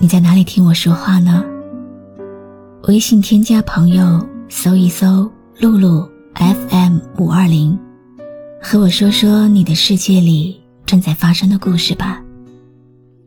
[0.00, 1.44] 你在哪里听我说话呢？
[2.84, 7.76] 微信添加朋友，搜一搜“露露 FM 五二零”，
[8.62, 12.22] 和我说说你的世界里正在发生的故事吧。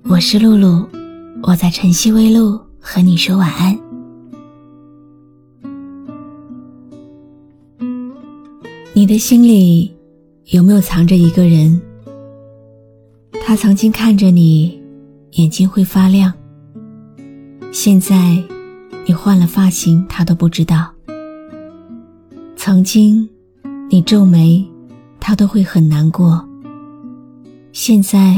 [0.04, 0.88] 我是露露，
[1.44, 3.78] 我在晨曦微露和你说晚安。
[8.94, 9.94] 你的心里
[10.46, 11.82] 有没有藏着一个人？
[13.46, 14.80] 他曾经看着你。
[15.36, 16.34] 眼睛会发亮。
[17.72, 18.44] 现在，
[19.06, 20.92] 你换了发型，他都不知道。
[22.58, 23.28] 曾经，
[23.90, 24.64] 你皱眉，
[25.22, 26.46] 他都会很难过。
[27.72, 28.36] 现在，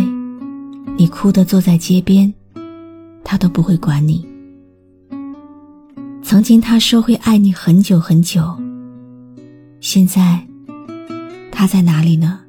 [0.96, 2.32] 你哭的坐在街边，
[3.24, 4.24] 他都不会管你。
[6.22, 8.56] 曾经他说会爱你很久很久，
[9.82, 10.48] 现在，
[11.52, 12.40] 他在哪里呢？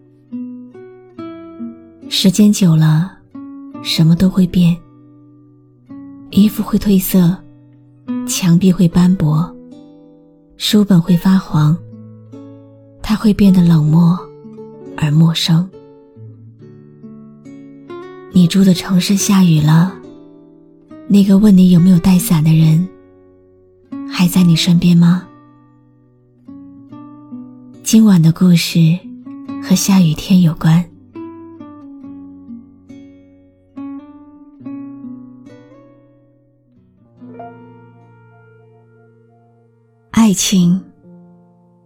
[2.11, 3.13] 时间久了。
[3.83, 4.75] 什么都会变，
[6.37, 7.33] 衣服会褪色，
[8.27, 9.49] 墙壁会斑驳，
[10.57, 11.79] 书本会发黄，
[13.01, 14.19] 它会变得冷漠
[14.97, 15.71] 而陌生。
[18.33, 19.95] 你住的城市下雨了，
[21.07, 22.85] 那个问你有没有带伞的人，
[24.11, 25.25] 还在你身边吗？
[27.85, 28.99] 今晚的故事
[29.63, 30.85] 和下雨天有关。
[40.25, 40.83] 爱情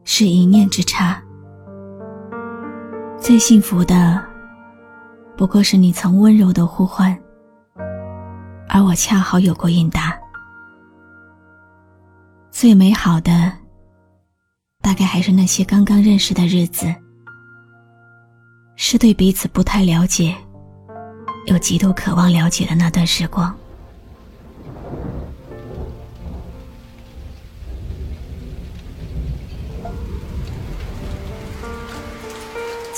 [0.04, 1.20] 是一念之差，
[3.18, 4.24] 最幸福的
[5.36, 7.18] 不过是你曾温柔的呼唤，
[8.68, 10.16] 而我恰好有过应答。
[12.48, 13.52] 最美好的，
[14.82, 16.86] 大概还是那些刚刚认识的日子，
[18.76, 20.32] 是对彼此不太了解，
[21.46, 23.52] 又极度渴望了解的那段时光。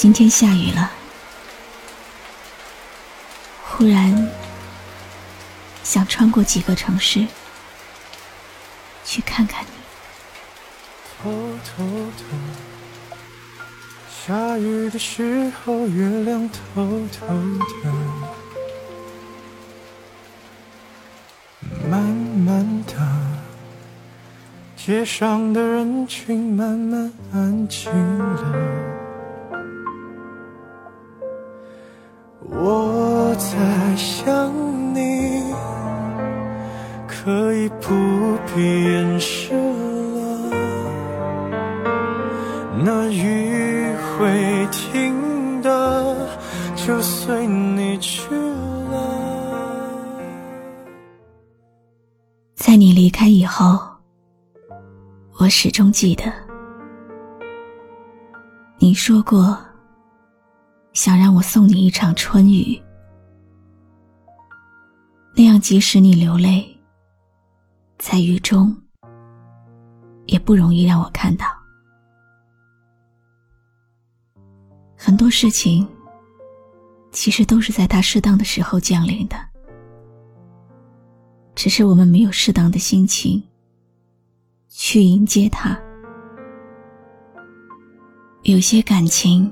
[0.01, 0.91] 今天下雨了，
[3.63, 4.31] 忽然
[5.85, 7.27] 想穿过几个城市
[9.05, 9.69] 去看看你。
[11.23, 11.31] 偷
[11.77, 11.85] 偷
[12.17, 12.25] 的，
[14.09, 17.27] 下雨的时候，月亮偷偷
[17.83, 17.93] 的，
[21.91, 22.97] 慢慢的，
[24.79, 29.00] 街上的人群慢慢安静了。
[32.63, 34.53] 我在想
[34.95, 35.43] 你，
[37.09, 37.89] 可以不
[38.55, 40.51] 必掩饰了。
[42.85, 46.29] 那雨会停的，
[46.77, 48.95] 就随你去了。
[52.55, 53.79] 在你离开以后，
[55.39, 56.25] 我始终记得，
[58.79, 59.57] 你说过。
[60.93, 62.81] 想让我送你一场春雨，
[65.37, 66.77] 那样即使你流泪，
[67.97, 68.77] 在雨中，
[70.27, 71.47] 也不容易让我看到。
[74.97, 75.87] 很多事情，
[77.13, 79.37] 其实都是在它适当的时候降临的，
[81.55, 83.43] 只是我们没有适当的心情
[84.69, 85.81] 去迎接它。
[88.43, 89.51] 有些感情。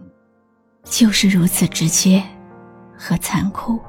[0.84, 2.22] 就是如此直接
[2.96, 3.80] 和残酷，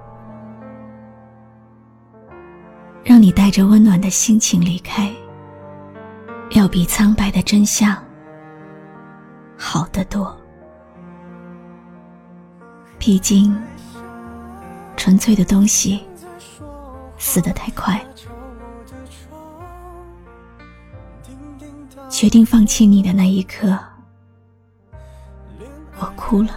[3.03, 5.11] 让你带着温暖的心情离开，
[6.51, 7.97] 要比苍白的真相
[9.57, 10.35] 好得多。
[12.99, 13.55] 毕竟，
[14.97, 16.05] 纯粹的东西
[17.17, 17.99] 死得太快。
[22.09, 23.79] 决定放弃你的那一刻，
[25.97, 26.49] 我哭了。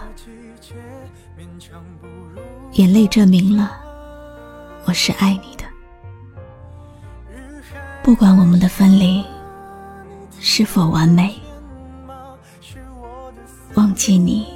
[2.73, 3.79] 眼泪证明了
[4.85, 5.63] 我是爱你的，
[8.01, 9.23] 不管我们的分离
[10.39, 11.39] 是否完美，
[13.75, 14.47] 忘记你，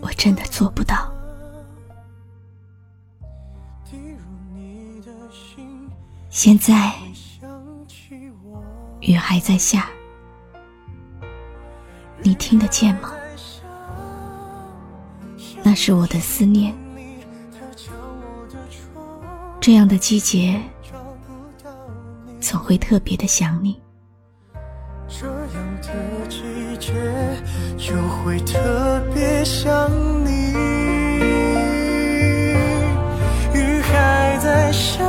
[0.00, 1.12] 我真的做不到。
[6.30, 6.90] 现在
[9.00, 9.90] 雨还在下，
[12.22, 13.12] 你听得见吗？
[15.74, 16.72] 是我的思念。
[19.60, 20.60] 这样的季节，
[22.38, 23.80] 总会特别的想你。
[25.08, 25.36] 这样
[25.80, 26.42] 的季
[26.78, 26.92] 节，
[27.78, 29.90] 就会特别想
[30.24, 30.52] 你。
[33.54, 35.04] 雨还在下，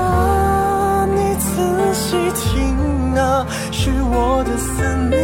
[1.08, 5.20] 你仔细听啊，是我的思念，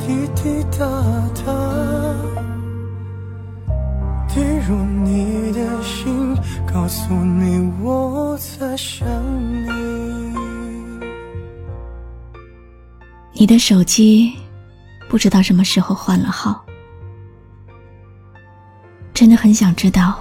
[0.00, 0.86] 滴滴答
[1.44, 1.52] 答，
[4.34, 6.36] 滴入你的心。
[6.72, 9.06] 告诉你我在想
[9.64, 9.70] 你。
[13.32, 14.32] 你的手机
[15.08, 16.64] 不知道什么时候换了号，
[19.12, 20.18] 真的很想知道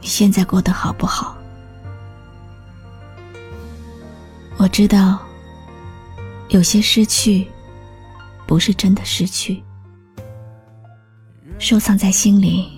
[0.00, 1.36] 你现在过得好不好。
[4.58, 5.18] 我知道
[6.48, 7.46] 有些失去
[8.46, 9.62] 不是真的失去，
[11.58, 12.73] 收藏在心里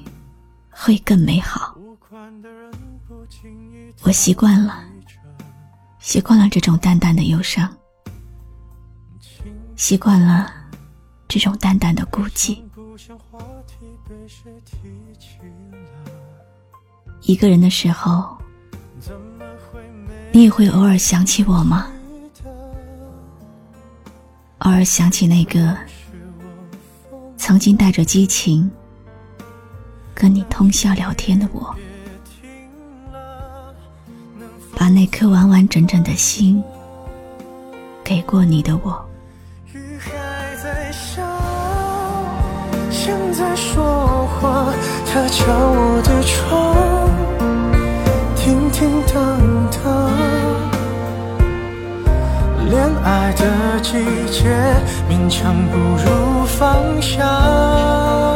[0.78, 1.74] 会更美好。
[4.02, 4.84] 我习惯了，
[5.98, 7.68] 习惯了这种淡淡的忧伤，
[9.74, 10.52] 习惯了
[11.26, 12.62] 这种淡淡的孤寂。
[17.22, 18.36] 一个人的时候，
[20.30, 21.86] 你也会偶尔想起我吗？
[24.58, 25.76] 偶尔想起那个
[27.36, 28.70] 曾经带着激情
[30.16, 31.74] 跟你通宵聊天的我。
[34.74, 36.62] 把那颗完完整整的心
[38.02, 39.04] 给过你的我。
[39.72, 41.22] 雨还在下，
[42.90, 44.72] 像在说话，
[45.06, 46.74] 它敲我的窗，
[48.36, 49.14] 叮叮当
[49.70, 49.84] 当。
[52.70, 53.92] 恋爱的季
[54.30, 54.48] 节，
[55.08, 58.35] 勉强不如放下。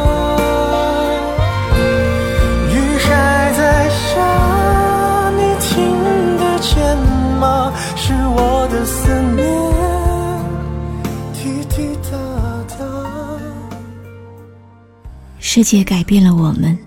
[15.39, 16.77] 世界改变了我们，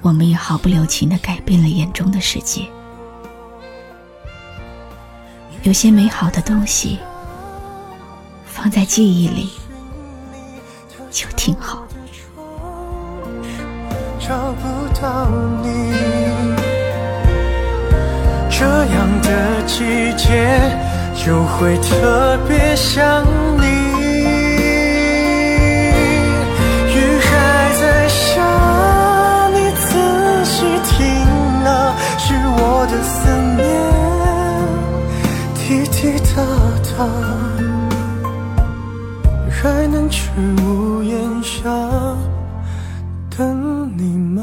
[0.00, 2.66] 我们也毫不留情的改变了眼中的世界。
[5.62, 6.98] 有些美好的东西
[8.46, 9.50] 放在记忆里
[11.10, 11.86] 就挺好。
[14.18, 15.28] 找不到
[15.62, 15.92] 你，
[18.50, 19.03] 这样
[19.34, 19.82] 的季
[20.16, 20.46] 节
[21.14, 23.24] 就会特别想
[23.58, 23.66] 你。
[26.94, 27.28] 雨还
[27.80, 28.40] 在下，
[29.52, 29.88] 你仔
[30.44, 30.94] 细听
[31.64, 31.68] 啊，
[32.16, 33.14] 是我的思
[33.56, 33.62] 念，
[35.56, 35.98] 滴滴
[36.30, 36.36] 答
[36.96, 36.96] 答，
[39.50, 40.30] 还能去
[40.62, 41.58] 屋檐下
[43.36, 44.40] 等你吗？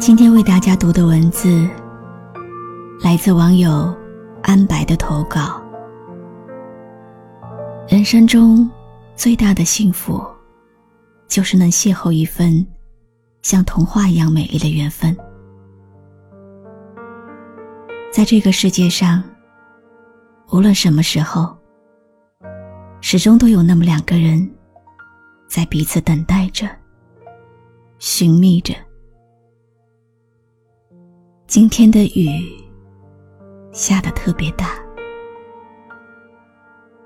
[0.00, 1.68] 今天为大家读的文字，
[3.10, 3.96] 来自网友
[4.42, 5.62] 安白的投稿。
[7.88, 8.68] 人生中
[9.16, 10.22] 最大的幸福，
[11.26, 12.66] 就是能邂逅一份
[13.40, 15.16] 像童话一样美丽的缘分。
[18.12, 19.24] 在这个世界上，
[20.52, 21.56] 无论什么时候，
[23.00, 24.46] 始终都有那么两个人，
[25.48, 26.68] 在彼此等待着、
[27.98, 28.74] 寻觅着。
[31.46, 32.57] 今天的雨
[33.78, 34.70] 下的特别大，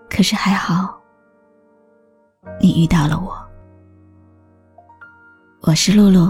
[0.08, 0.98] 可是还好，
[2.58, 3.36] 你遇到了我。
[5.60, 6.28] 我是露露，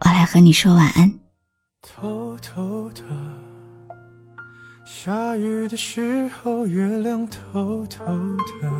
[0.00, 1.10] 我来和你说晚安。
[1.80, 3.02] 偷偷的。
[4.84, 8.04] 下雨的时候，月亮偷偷
[8.60, 8.70] 的，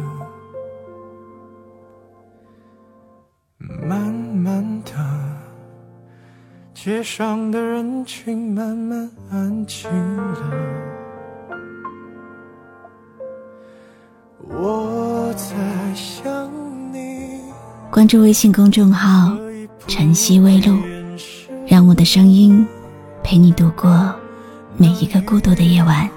[3.58, 4.92] 慢慢的，
[6.86, 10.38] 街上的人群慢慢安静了。
[14.48, 15.56] 我在
[15.96, 16.48] 想
[16.92, 17.40] 你。
[17.90, 19.36] 关注微信公众号
[19.88, 20.78] “晨曦微露”，
[21.66, 22.64] 让我的声音
[23.20, 24.14] 陪你度过。
[24.76, 26.08] 每一个孤独的夜晚，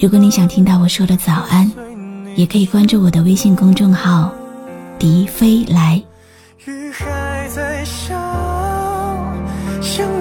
[0.00, 1.70] 如果你想听到我说的早安，
[2.36, 4.32] 也可以关注我的微信公众号
[4.98, 6.02] “笛飞来”。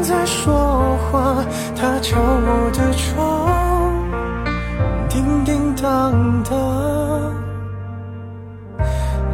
[0.08, 1.44] 在说话，
[1.76, 3.50] 他敲我的窗，
[5.10, 6.54] 叮叮当当。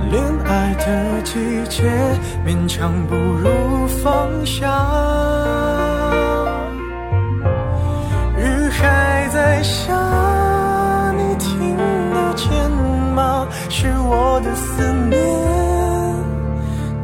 [0.10, 1.34] 恋爱的季
[1.70, 1.84] 节，
[2.46, 4.66] 勉强不如放下。
[8.38, 9.94] 雨还在下，
[11.18, 11.78] 你听
[12.14, 12.50] 得见
[13.14, 13.46] 吗？
[13.70, 15.20] 是我的思念，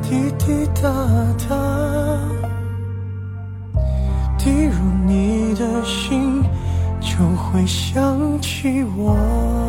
[0.01, 0.89] 滴滴答
[1.49, 2.36] 答。
[5.87, 6.43] 心，
[6.99, 9.66] 就会想起我。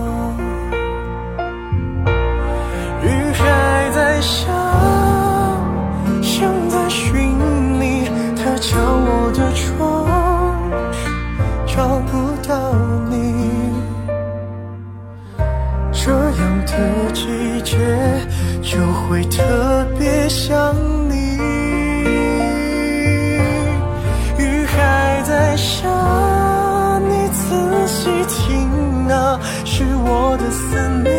[28.29, 31.13] 听啊，是我的思念，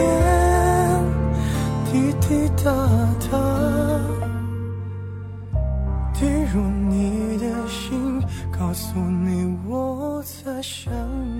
[1.85, 2.71] 滴滴答
[3.29, 3.33] 答，
[6.13, 6.19] 滴
[6.53, 10.93] 入你的心，告诉你我在想
[11.35, 11.38] 你。